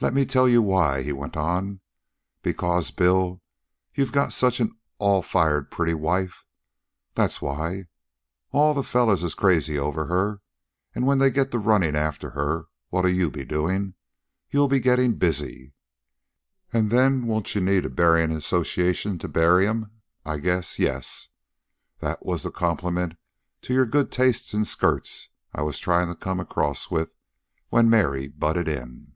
"Let 0.00 0.12
me 0.12 0.26
tell 0.26 0.46
you 0.46 0.60
why," 0.60 1.00
he 1.02 1.12
went 1.12 1.34
on. 1.34 1.80
"Because, 2.42 2.90
Bill, 2.90 3.40
you 3.94 4.04
got 4.04 4.34
such 4.34 4.60
an 4.60 4.76
all 4.98 5.22
fired 5.22 5.70
pretty 5.70 5.94
wife, 5.94 6.44
that's 7.14 7.40
why. 7.40 7.86
All 8.52 8.74
the 8.74 8.82
fellows 8.82 9.22
is 9.22 9.32
crazy 9.34 9.78
over 9.78 10.04
her, 10.04 10.42
an' 10.94 11.06
when 11.06 11.16
they 11.20 11.30
get 11.30 11.52
to 11.52 11.58
runnin' 11.58 11.96
after 11.96 12.32
her, 12.32 12.66
what'll 12.90 13.10
you 13.12 13.30
be 13.30 13.46
doin'? 13.46 13.94
You'll 14.50 14.68
be 14.68 14.78
gettin' 14.78 15.14
busy. 15.16 15.72
And 16.70 16.90
then 16.90 17.26
won't 17.26 17.54
you 17.54 17.62
need 17.62 17.86
a 17.86 17.88
buryin' 17.88 18.30
association 18.30 19.16
to 19.20 19.26
bury 19.26 19.66
'em? 19.66 19.90
I 20.22 20.34
just 20.36 20.44
guess 20.44 20.78
yes. 20.78 21.28
That 22.00 22.26
was 22.26 22.42
the 22.42 22.50
compliment 22.50 23.14
to 23.62 23.72
your 23.72 23.86
good 23.86 24.12
taste 24.12 24.52
in 24.52 24.66
skirts 24.66 25.30
I 25.54 25.62
was 25.62 25.78
tryin' 25.78 26.08
to 26.10 26.14
come 26.14 26.40
across 26.40 26.90
with 26.90 27.14
when 27.70 27.88
Mary 27.88 28.28
butted 28.28 28.68
in." 28.68 29.10